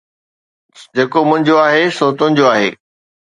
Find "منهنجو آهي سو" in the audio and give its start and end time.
1.29-2.05